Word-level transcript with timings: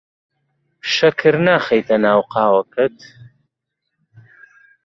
شەکر 0.93 1.33
ناخەیتە 1.47 1.95
ناو 2.05 2.21
قاوەکەت. 2.33 2.97